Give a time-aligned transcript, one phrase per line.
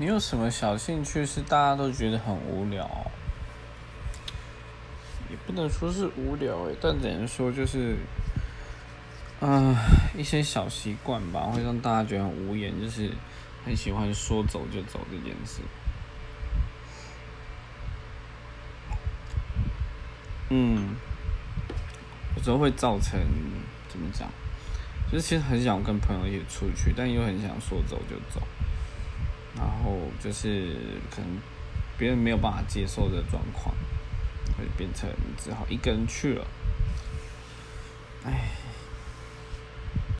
[0.00, 2.88] 你有什么小兴趣是大家都觉得很无聊？
[5.28, 7.98] 也不能说是无聊诶，但只能说就是，
[9.40, 9.76] 啊，
[10.16, 13.10] 一些小习惯吧，会让大家觉得很无言，就是
[13.62, 15.60] 很喜欢说走就走这件事。
[20.48, 20.96] 嗯，
[22.38, 23.20] 有时候会造成
[23.90, 24.26] 怎么讲？
[25.12, 28.40] 就是其实很想跟朋友一起出去，但又很想说走就走，
[29.56, 30.74] 然后就是
[31.10, 31.28] 可能
[31.98, 33.74] 别人没有办法接受的状况，
[34.56, 36.46] 会变成只好一个人去了。